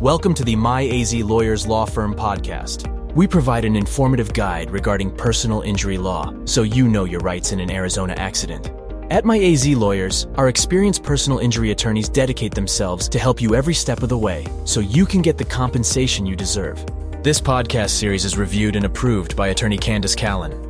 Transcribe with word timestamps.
Welcome 0.00 0.32
to 0.36 0.44
the 0.44 0.56
My 0.56 0.88
AZ 0.88 1.12
Lawyers 1.12 1.66
Law 1.66 1.84
Firm 1.84 2.14
podcast. 2.14 2.88
We 3.14 3.26
provide 3.26 3.66
an 3.66 3.76
informative 3.76 4.32
guide 4.32 4.70
regarding 4.70 5.14
personal 5.14 5.60
injury 5.60 5.98
law 5.98 6.32
so 6.46 6.62
you 6.62 6.88
know 6.88 7.04
your 7.04 7.20
rights 7.20 7.52
in 7.52 7.60
an 7.60 7.70
Arizona 7.70 8.14
accident. 8.14 8.70
At 9.10 9.26
My 9.26 9.38
AZ 9.38 9.68
Lawyers, 9.68 10.26
our 10.36 10.48
experienced 10.48 11.02
personal 11.02 11.40
injury 11.40 11.70
attorneys 11.70 12.08
dedicate 12.08 12.54
themselves 12.54 13.10
to 13.10 13.18
help 13.18 13.42
you 13.42 13.54
every 13.54 13.74
step 13.74 14.02
of 14.02 14.08
the 14.08 14.16
way 14.16 14.46
so 14.64 14.80
you 14.80 15.04
can 15.04 15.20
get 15.20 15.36
the 15.36 15.44
compensation 15.44 16.24
you 16.24 16.34
deserve. 16.34 16.82
This 17.22 17.38
podcast 17.38 17.90
series 17.90 18.24
is 18.24 18.38
reviewed 18.38 18.76
and 18.76 18.86
approved 18.86 19.36
by 19.36 19.48
attorney 19.48 19.76
Candace 19.76 20.14
Callan. 20.14 20.69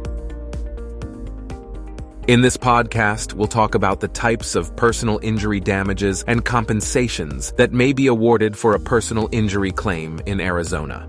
In 2.29 2.43
this 2.43 2.59
podcast, 2.59 3.33
we'll 3.33 3.49
talk 3.49 3.75
about 3.75 4.01
the 4.01 4.09
types 4.09 4.55
of 4.55 4.77
personal 4.77 5.19
injury 5.23 5.59
damages 5.59 6.23
and 6.29 6.45
compensations 6.45 7.51
that 7.53 7.73
may 7.73 7.95
be 7.95 8.09
awarded 8.09 8.57
for 8.57 8.75
a 8.75 8.79
personal 8.79 9.29
injury 9.33 9.73
claim 9.73 10.21
in 10.27 10.39
Arizona. 10.39 11.09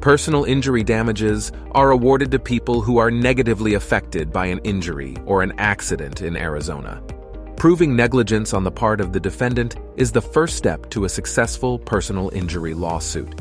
Personal 0.00 0.44
injury 0.44 0.82
damages 0.82 1.52
are 1.72 1.90
awarded 1.90 2.30
to 2.30 2.38
people 2.38 2.80
who 2.80 2.96
are 2.96 3.10
negatively 3.10 3.74
affected 3.74 4.32
by 4.32 4.46
an 4.46 4.60
injury 4.64 5.14
or 5.26 5.42
an 5.42 5.52
accident 5.58 6.22
in 6.22 6.38
Arizona. 6.38 7.02
Proving 7.56 7.94
negligence 7.94 8.54
on 8.54 8.64
the 8.64 8.70
part 8.70 9.02
of 9.02 9.12
the 9.12 9.20
defendant 9.20 9.76
is 9.96 10.10
the 10.10 10.22
first 10.22 10.56
step 10.56 10.88
to 10.90 11.04
a 11.04 11.08
successful 11.08 11.78
personal 11.78 12.30
injury 12.32 12.72
lawsuit. 12.72 13.38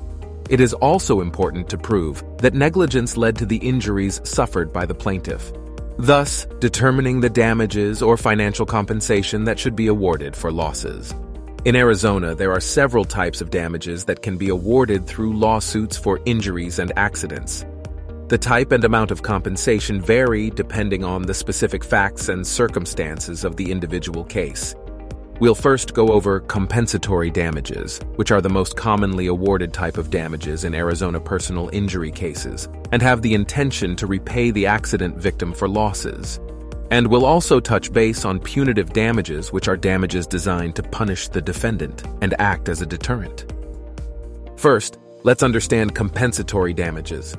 It 0.50 0.60
is 0.60 0.74
also 0.74 1.22
important 1.22 1.70
to 1.70 1.78
prove 1.78 2.24
that 2.40 2.54
negligence 2.54 3.16
led 3.16 3.38
to 3.38 3.46
the 3.46 3.58
injuries 3.58 4.20
suffered 4.26 4.74
by 4.74 4.86
the 4.86 4.96
plaintiff 4.96 5.54
thus 6.00 6.48
determining 6.60 7.20
the 7.20 7.30
damages 7.30 8.02
or 8.02 8.16
financial 8.16 8.66
compensation 8.66 9.44
that 9.44 9.60
should 9.60 9.76
be 9.76 9.88
awarded 9.88 10.34
for 10.34 10.50
losses. 10.50 11.14
In 11.66 11.76
Arizona, 11.76 12.34
there 12.34 12.54
are 12.54 12.62
several 12.62 13.04
types 13.04 13.42
of 13.42 13.50
damages 13.50 14.06
that 14.06 14.22
can 14.22 14.38
be 14.38 14.48
awarded 14.48 15.06
through 15.06 15.38
lawsuits 15.38 15.98
for 15.98 16.22
injuries 16.26 16.80
and 16.80 16.94
accidents. 16.96 17.66
The 18.30 18.38
type 18.38 18.72
and 18.72 18.86
amount 18.86 19.12
of 19.12 19.24
compensation 19.24 20.00
vary 20.00 20.50
depending 20.52 21.04
on 21.04 21.24
the 21.24 21.34
specific 21.34 21.84
facts 21.84 22.30
and 22.30 22.48
circumstances 22.48 23.44
of 23.44 23.58
the 23.58 23.70
individual 23.70 24.24
case. 24.24 24.76
We'll 25.40 25.56
first 25.56 25.94
go 25.94 26.10
over 26.10 26.42
compensatory 26.42 27.30
damages, 27.30 28.02
which 28.18 28.30
are 28.32 28.42
the 28.42 28.50
most 28.50 28.76
commonly 28.76 29.28
awarded 29.28 29.74
type 29.74 29.98
of 29.98 30.10
damages 30.10 30.66
in 30.66 30.76
Arizona 30.76 31.18
personal 31.18 31.70
injury 31.72 32.12
cases, 32.12 32.68
and 32.92 33.02
have 33.02 33.22
the 33.22 33.34
intention 33.34 33.96
to 33.96 34.08
repay 34.08 34.52
the 34.52 34.66
accident 34.66 35.18
victim 35.18 35.54
for 35.54 35.70
losses. 35.70 36.42
And 36.92 37.08
we'll 37.08 37.26
also 37.26 37.62
touch 37.62 37.94
base 37.94 38.26
on 38.26 38.42
punitive 38.42 38.92
damages, 38.92 39.54
which 39.54 39.70
are 39.70 39.78
damages 39.78 40.28
designed 40.28 40.76
to 40.76 40.84
punish 40.84 41.30
the 41.30 41.42
defendant 41.42 42.04
and 42.22 42.36
act 42.38 42.68
as 42.68 42.82
a 42.82 42.86
deterrent. 42.86 43.54
First, 44.58 45.00
let's 45.24 45.44
understand 45.44 45.96
compensatory 45.96 46.74
damages. 46.74 47.38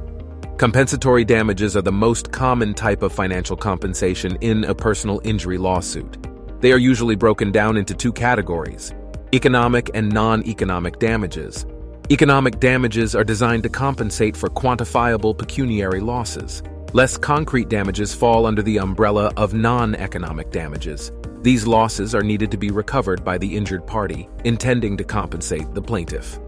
Compensatory 0.57 1.25
damages 1.27 1.77
are 1.77 1.83
the 1.83 1.93
most 1.93 2.33
common 2.33 2.73
type 2.73 3.03
of 3.03 3.13
financial 3.13 3.59
compensation 3.59 4.37
in 4.41 4.65
a 4.65 4.75
personal 4.75 5.21
injury 5.23 5.59
lawsuit. 5.59 6.30
They 6.61 6.73
are 6.73 6.79
usually 6.79 7.15
broken 7.15 7.51
down 7.53 7.77
into 7.77 7.95
two 7.95 8.13
categories 8.13 8.93
economic 9.33 9.91
and 9.95 10.13
non 10.13 10.47
economic 10.47 10.99
damages. 10.99 11.65
Economic 12.11 12.59
damages 12.61 13.15
are 13.15 13.25
designed 13.25 13.63
to 13.63 13.69
compensate 13.69 14.37
for 14.37 14.49
quantifiable 14.49 15.37
pecuniary 15.37 16.01
losses. 16.01 16.63
Less 16.93 17.17
concrete 17.17 17.69
damages 17.69 18.13
fall 18.13 18.47
under 18.47 18.63
the 18.63 18.79
umbrella 18.79 19.33
of 19.37 19.55
non 19.55 19.95
economic 19.95 20.51
damages. 20.51 21.13
These 21.43 21.67
losses 21.67 22.15
are 22.15 22.23
needed 22.23 22.51
to 22.51 22.59
be 22.59 22.71
recovered 22.71 23.25
by 23.25 23.39
the 23.39 23.57
injured 23.57 23.87
party, 23.87 24.29
intending 24.45 24.99
to 24.99 25.05
compensate 25.05 25.73
the 25.73 25.81
plaintiff. 25.81 26.39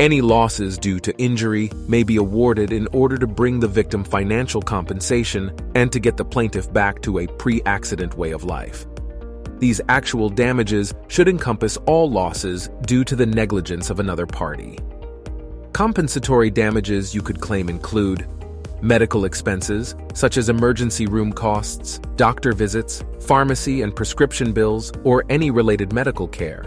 Any 0.00 0.20
losses 0.20 0.78
due 0.78 0.98
to 1.00 1.16
injury 1.18 1.70
may 1.88 2.02
be 2.02 2.16
awarded 2.16 2.72
in 2.72 2.86
order 2.92 3.18
to 3.18 3.26
bring 3.26 3.60
the 3.60 3.68
victim 3.68 4.04
financial 4.04 4.62
compensation 4.62 5.54
and 5.74 5.92
to 5.92 6.00
get 6.00 6.16
the 6.16 6.24
plaintiff 6.24 6.72
back 6.72 7.02
to 7.02 7.18
a 7.18 7.26
pre 7.26 7.60
accident 7.66 8.16
way 8.16 8.30
of 8.30 8.44
life. 8.44 8.86
These 9.58 9.80
actual 9.88 10.28
damages 10.28 10.92
should 11.08 11.28
encompass 11.28 11.76
all 11.86 12.10
losses 12.10 12.68
due 12.82 13.04
to 13.04 13.16
the 13.16 13.26
negligence 13.26 13.88
of 13.88 14.00
another 14.00 14.26
party. 14.26 14.78
Compensatory 15.72 16.50
damages 16.50 17.14
you 17.14 17.22
could 17.22 17.40
claim 17.40 17.68
include 17.68 18.26
medical 18.82 19.24
expenses, 19.24 19.94
such 20.14 20.36
as 20.36 20.48
emergency 20.48 21.06
room 21.06 21.32
costs, 21.32 21.98
doctor 22.16 22.52
visits, 22.52 23.02
pharmacy 23.20 23.82
and 23.82 23.96
prescription 23.96 24.52
bills, 24.52 24.92
or 25.04 25.24
any 25.30 25.50
related 25.50 25.92
medical 25.92 26.28
care. 26.28 26.66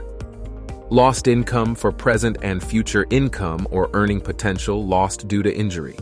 Lost 0.90 1.28
income 1.28 1.76
for 1.76 1.92
present 1.92 2.38
and 2.42 2.64
future 2.64 3.06
income 3.12 3.68
or 3.70 3.92
earning 3.94 4.20
potential 4.20 4.86
lost 4.86 5.28
due 5.28 5.44
to 5.44 5.56
injury. 5.56 5.96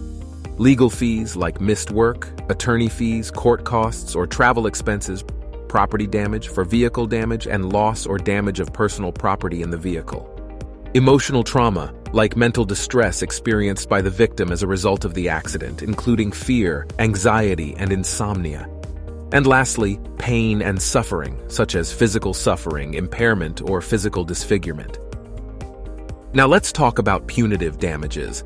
Legal 0.57 0.89
fees 0.89 1.35
like 1.35 1.59
missed 1.59 1.91
work, 1.91 2.29
attorney 2.49 2.87
fees, 2.87 3.29
court 3.29 3.65
costs, 3.65 4.15
or 4.15 4.25
travel 4.25 4.65
expenses 4.65 5.23
property 5.67 6.07
damage 6.07 6.50
for 6.50 6.63
vehicle 6.63 7.05
damage, 7.07 7.47
and 7.47 7.72
loss 7.72 8.05
or 8.05 8.17
damage 8.17 8.59
of 8.59 8.73
personal 8.73 9.11
property 9.11 9.61
in 9.61 9.69
the 9.69 9.78
vehicle. 9.78 10.33
Emotional 10.94 11.44
trauma, 11.44 11.94
like 12.13 12.35
mental 12.35 12.66
distress 12.66 13.22
experienced 13.22 13.89
by 13.89 14.01
the 14.01 14.09
victim 14.09 14.51
as 14.51 14.63
a 14.63 14.67
result 14.67 15.06
of 15.06 15.13
the 15.13 15.29
accident, 15.29 15.83
including 15.83 16.31
fear, 16.31 16.88
anxiety, 17.00 17.75
and 17.77 17.91
insomnia. 17.91 18.69
And 19.31 19.45
lastly, 19.45 20.00
pain 20.17 20.61
and 20.61 20.81
suffering, 20.81 21.38
such 21.50 21.75
as 21.75 21.91
physical 21.91 22.33
suffering, 22.33 22.94
impairment, 22.94 23.61
or 23.61 23.81
physical 23.81 24.23
disfigurement. 24.23 25.00
Now 26.33 26.47
let's 26.47 26.72
talk 26.72 27.00
about 27.00 27.27
punitive 27.27 27.79
damages. 27.79 28.44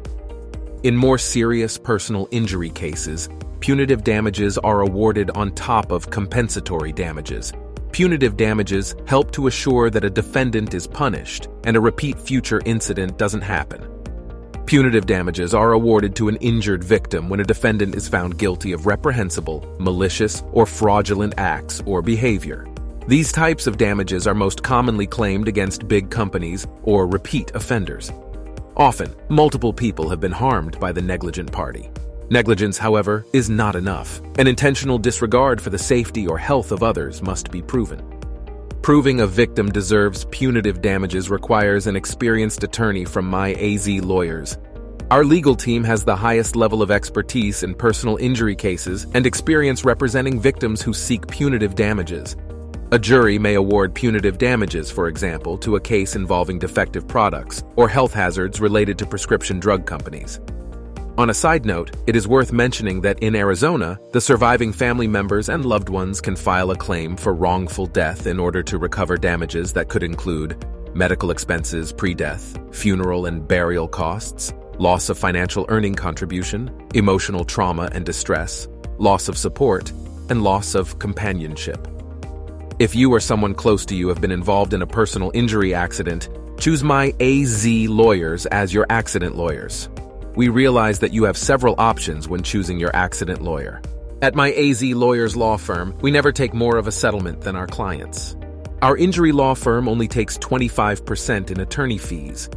In 0.83 0.97
more 0.97 1.19
serious 1.19 1.77
personal 1.77 2.27
injury 2.31 2.71
cases, 2.71 3.29
punitive 3.61 4.03
damages 4.03 4.57
are 4.57 4.81
awarded 4.81 5.29
on 5.31 5.51
top 5.51 5.91
of 5.91 6.09
compensatory 6.09 6.91
damages. 6.91 7.53
Punitive 7.91 8.35
damages 8.35 8.95
help 9.05 9.31
to 9.31 9.45
assure 9.47 9.91
that 9.91 10.03
a 10.03 10.09
defendant 10.09 10.73
is 10.73 10.87
punished 10.87 11.47
and 11.65 11.77
a 11.77 11.79
repeat 11.79 12.19
future 12.19 12.61
incident 12.65 13.17
doesn't 13.19 13.41
happen. 13.41 13.87
Punitive 14.65 15.05
damages 15.05 15.53
are 15.53 15.73
awarded 15.73 16.15
to 16.15 16.27
an 16.27 16.37
injured 16.37 16.83
victim 16.83 17.29
when 17.29 17.39
a 17.39 17.43
defendant 17.43 17.93
is 17.93 18.07
found 18.07 18.39
guilty 18.39 18.71
of 18.71 18.87
reprehensible, 18.87 19.63
malicious, 19.79 20.41
or 20.53 20.65
fraudulent 20.65 21.35
acts 21.37 21.83
or 21.85 22.01
behavior. 22.01 22.67
These 23.07 23.31
types 23.31 23.67
of 23.67 23.77
damages 23.77 24.25
are 24.25 24.33
most 24.33 24.63
commonly 24.63 25.05
claimed 25.05 25.47
against 25.47 25.87
big 25.87 26.09
companies 26.09 26.65
or 26.83 27.05
repeat 27.05 27.51
offenders. 27.53 28.11
Often, 28.75 29.13
multiple 29.29 29.73
people 29.73 30.09
have 30.09 30.19
been 30.19 30.31
harmed 30.31 30.79
by 30.79 30.91
the 30.91 31.01
negligent 31.01 31.51
party. 31.51 31.91
Negligence, 32.31 32.77
however, 32.77 33.25
is 33.33 33.49
not 33.49 33.75
enough. 33.75 34.21
An 34.39 34.47
intentional 34.47 34.97
disregard 34.97 35.59
for 35.59 35.69
the 35.69 35.77
safety 35.77 36.25
or 36.25 36.37
health 36.37 36.71
of 36.71 36.81
others 36.81 37.21
must 37.21 37.51
be 37.51 37.61
proven. 37.61 38.01
Proving 38.81 39.19
a 39.19 39.27
victim 39.27 39.69
deserves 39.69 40.25
punitive 40.31 40.81
damages 40.81 41.29
requires 41.29 41.87
an 41.87 41.97
experienced 41.97 42.63
attorney 42.63 43.03
from 43.03 43.25
My 43.25 43.53
AZ 43.55 43.85
Lawyers. 43.89 44.57
Our 45.11 45.25
legal 45.25 45.55
team 45.55 45.83
has 45.83 46.05
the 46.05 46.15
highest 46.15 46.55
level 46.55 46.81
of 46.81 46.89
expertise 46.89 47.63
in 47.63 47.75
personal 47.75 48.15
injury 48.15 48.55
cases 48.55 49.07
and 49.13 49.25
experience 49.25 49.83
representing 49.83 50.39
victims 50.39 50.81
who 50.81 50.93
seek 50.93 51.27
punitive 51.27 51.75
damages. 51.75 52.37
A 52.93 52.99
jury 52.99 53.39
may 53.39 53.55
award 53.55 53.93
punitive 53.93 54.37
damages, 54.37 54.89
for 54.89 55.09
example, 55.09 55.57
to 55.57 55.75
a 55.75 55.81
case 55.81 56.15
involving 56.15 56.59
defective 56.59 57.05
products 57.09 57.65
or 57.75 57.89
health 57.89 58.13
hazards 58.13 58.61
related 58.61 58.97
to 58.99 59.05
prescription 59.05 59.59
drug 59.59 59.85
companies. 59.85 60.39
On 61.21 61.29
a 61.29 61.35
side 61.35 61.67
note, 61.67 61.91
it 62.07 62.15
is 62.15 62.27
worth 62.27 62.51
mentioning 62.51 63.01
that 63.01 63.19
in 63.19 63.35
Arizona, 63.35 63.99
the 64.11 64.19
surviving 64.19 64.73
family 64.73 65.07
members 65.07 65.49
and 65.49 65.63
loved 65.63 65.87
ones 65.87 66.19
can 66.19 66.35
file 66.35 66.71
a 66.71 66.75
claim 66.75 67.15
for 67.15 67.35
wrongful 67.35 67.85
death 67.85 68.25
in 68.25 68.39
order 68.39 68.63
to 68.63 68.79
recover 68.79 69.17
damages 69.17 69.71
that 69.73 69.87
could 69.87 70.01
include 70.01 70.65
medical 70.95 71.29
expenses 71.29 71.93
pre 71.93 72.15
death, 72.15 72.57
funeral 72.71 73.27
and 73.27 73.47
burial 73.47 73.87
costs, 73.87 74.51
loss 74.79 75.09
of 75.09 75.17
financial 75.19 75.63
earning 75.69 75.93
contribution, 75.93 76.71
emotional 76.95 77.45
trauma 77.45 77.87
and 77.91 78.03
distress, 78.03 78.67
loss 78.97 79.27
of 79.27 79.37
support, 79.37 79.91
and 80.31 80.43
loss 80.43 80.73
of 80.73 80.97
companionship. 80.97 81.87
If 82.79 82.95
you 82.95 83.13
or 83.13 83.19
someone 83.19 83.53
close 83.53 83.85
to 83.85 83.95
you 83.95 84.07
have 84.07 84.21
been 84.21 84.31
involved 84.31 84.73
in 84.73 84.81
a 84.81 84.87
personal 84.87 85.29
injury 85.35 85.75
accident, 85.75 86.29
choose 86.57 86.83
my 86.83 87.13
AZ 87.19 87.63
lawyers 87.67 88.47
as 88.47 88.73
your 88.73 88.87
accident 88.89 89.35
lawyers. 89.35 89.87
We 90.35 90.47
realize 90.47 90.99
that 90.99 91.13
you 91.13 91.23
have 91.25 91.37
several 91.37 91.75
options 91.77 92.27
when 92.27 92.41
choosing 92.41 92.79
your 92.79 92.95
accident 92.95 93.41
lawyer. 93.41 93.81
At 94.21 94.35
my 94.35 94.53
AZ 94.53 94.81
Lawyers 94.83 95.35
law 95.35 95.57
firm, 95.57 95.97
we 96.01 96.11
never 96.11 96.31
take 96.31 96.53
more 96.53 96.77
of 96.77 96.87
a 96.87 96.91
settlement 96.91 97.41
than 97.41 97.55
our 97.55 97.67
clients. 97.67 98.37
Our 98.81 98.95
injury 98.95 99.31
law 99.31 99.55
firm 99.55 99.89
only 99.89 100.07
takes 100.07 100.37
25% 100.37 101.51
in 101.51 101.59
attorney 101.59 101.97
fees. 101.97 102.49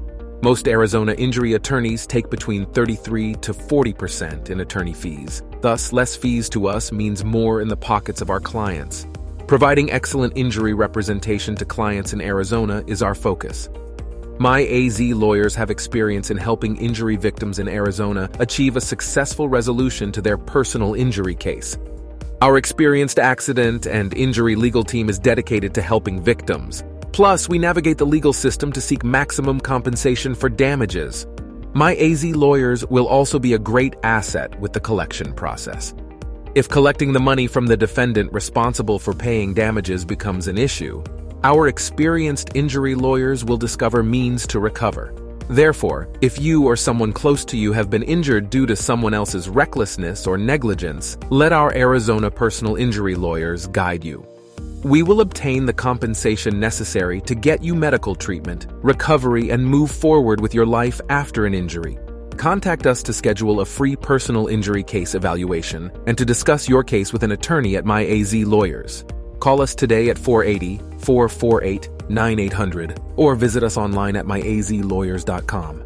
Most 0.42 0.68
Arizona 0.68 1.14
injury 1.14 1.54
attorneys 1.54 2.06
take 2.06 2.30
between 2.30 2.66
33 2.66 3.34
to 3.36 3.52
40% 3.52 4.50
in 4.50 4.60
attorney 4.60 4.92
fees. 4.92 5.42
Thus, 5.60 5.92
less 5.92 6.14
fees 6.14 6.48
to 6.50 6.68
us 6.68 6.92
means 6.92 7.24
more 7.24 7.60
in 7.60 7.68
the 7.68 7.76
pockets 7.76 8.20
of 8.20 8.30
our 8.30 8.40
clients. 8.40 9.06
Providing 9.46 9.90
excellent 9.90 10.34
injury 10.36 10.74
representation 10.74 11.56
to 11.56 11.64
clients 11.64 12.12
in 12.12 12.20
Arizona 12.20 12.84
is 12.86 13.02
our 13.02 13.14
focus. 13.14 13.68
My 14.38 14.66
AZ 14.66 15.00
lawyers 15.00 15.54
have 15.54 15.70
experience 15.70 16.28
in 16.28 16.36
helping 16.36 16.76
injury 16.76 17.14
victims 17.14 17.60
in 17.60 17.68
Arizona 17.68 18.28
achieve 18.40 18.76
a 18.76 18.80
successful 18.80 19.48
resolution 19.48 20.10
to 20.10 20.20
their 20.20 20.36
personal 20.36 20.94
injury 20.94 21.36
case. 21.36 21.78
Our 22.42 22.58
experienced 22.58 23.20
accident 23.20 23.86
and 23.86 24.12
injury 24.12 24.56
legal 24.56 24.82
team 24.82 25.08
is 25.08 25.20
dedicated 25.20 25.72
to 25.74 25.82
helping 25.82 26.20
victims. 26.20 26.82
Plus, 27.12 27.48
we 27.48 27.60
navigate 27.60 27.98
the 27.98 28.06
legal 28.06 28.32
system 28.32 28.72
to 28.72 28.80
seek 28.80 29.04
maximum 29.04 29.60
compensation 29.60 30.34
for 30.34 30.48
damages. 30.48 31.28
My 31.72 31.94
AZ 31.94 32.24
lawyers 32.24 32.84
will 32.86 33.06
also 33.06 33.38
be 33.38 33.52
a 33.52 33.58
great 33.58 33.94
asset 34.02 34.58
with 34.58 34.72
the 34.72 34.80
collection 34.80 35.32
process. 35.32 35.94
If 36.56 36.68
collecting 36.68 37.12
the 37.12 37.20
money 37.20 37.46
from 37.46 37.66
the 37.66 37.76
defendant 37.76 38.32
responsible 38.32 38.98
for 38.98 39.14
paying 39.14 39.54
damages 39.54 40.04
becomes 40.04 40.48
an 40.48 40.58
issue, 40.58 41.04
our 41.44 41.68
experienced 41.68 42.48
injury 42.54 42.94
lawyers 42.94 43.44
will 43.44 43.58
discover 43.58 44.02
means 44.02 44.46
to 44.46 44.58
recover. 44.58 45.14
Therefore, 45.50 46.08
if 46.22 46.40
you 46.40 46.64
or 46.64 46.74
someone 46.74 47.12
close 47.12 47.44
to 47.44 47.58
you 47.58 47.70
have 47.74 47.90
been 47.90 48.02
injured 48.02 48.48
due 48.48 48.64
to 48.64 48.74
someone 48.74 49.12
else's 49.12 49.46
recklessness 49.46 50.26
or 50.26 50.38
negligence, 50.38 51.18
let 51.28 51.52
our 51.52 51.70
Arizona 51.76 52.30
personal 52.30 52.76
injury 52.76 53.14
lawyers 53.14 53.66
guide 53.66 54.02
you. 54.02 54.26
We 54.84 55.02
will 55.02 55.20
obtain 55.20 55.66
the 55.66 55.74
compensation 55.74 56.58
necessary 56.58 57.20
to 57.22 57.34
get 57.34 57.62
you 57.62 57.74
medical 57.74 58.14
treatment, 58.14 58.66
recovery, 58.82 59.50
and 59.50 59.66
move 59.66 59.90
forward 59.90 60.40
with 60.40 60.54
your 60.54 60.66
life 60.66 60.98
after 61.10 61.44
an 61.44 61.52
injury. 61.52 61.98
Contact 62.38 62.86
us 62.86 63.02
to 63.02 63.12
schedule 63.12 63.60
a 63.60 63.66
free 63.66 63.96
personal 63.96 64.46
injury 64.46 64.82
case 64.82 65.14
evaluation 65.14 65.92
and 66.06 66.16
to 66.16 66.24
discuss 66.24 66.70
your 66.70 66.82
case 66.82 67.12
with 67.12 67.22
an 67.22 67.32
attorney 67.32 67.76
at 67.76 67.84
My 67.84 68.06
AZ 68.06 68.34
Lawyers. 68.34 69.04
Call 69.44 69.60
us 69.60 69.74
today 69.74 70.08
at 70.08 70.16
480 70.16 70.78
448 71.04 71.90
9800 72.08 72.98
or 73.16 73.34
visit 73.34 73.62
us 73.62 73.76
online 73.76 74.16
at 74.16 74.24
myazlawyers.com. 74.24 75.84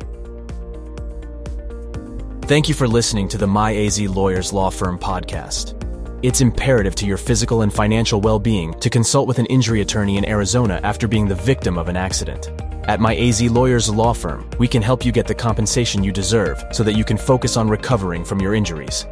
Thank 2.42 2.68
you 2.68 2.74
for 2.76 2.86
listening 2.86 3.28
to 3.30 3.36
the 3.36 3.48
My 3.48 3.74
AZ 3.74 4.00
Lawyers 4.00 4.52
Law 4.52 4.70
Firm 4.70 4.96
podcast. 4.96 5.74
It's 6.22 6.40
imperative 6.40 6.94
to 6.94 7.04
your 7.04 7.16
physical 7.16 7.62
and 7.62 7.74
financial 7.74 8.20
well 8.20 8.38
being 8.38 8.74
to 8.74 8.88
consult 8.88 9.26
with 9.26 9.40
an 9.40 9.46
injury 9.46 9.80
attorney 9.80 10.18
in 10.18 10.28
Arizona 10.28 10.78
after 10.84 11.08
being 11.08 11.26
the 11.26 11.34
victim 11.34 11.78
of 11.78 11.88
an 11.88 11.96
accident. 11.96 12.52
At 12.84 13.00
My 13.00 13.16
AZ 13.16 13.42
Lawyers 13.42 13.90
Law 13.90 14.12
Firm, 14.12 14.48
we 14.60 14.68
can 14.68 14.82
help 14.82 15.04
you 15.04 15.10
get 15.10 15.26
the 15.26 15.34
compensation 15.34 16.04
you 16.04 16.12
deserve 16.12 16.62
so 16.70 16.84
that 16.84 16.94
you 16.94 17.04
can 17.04 17.16
focus 17.16 17.56
on 17.56 17.68
recovering 17.68 18.24
from 18.24 18.40
your 18.40 18.54
injuries. 18.54 19.04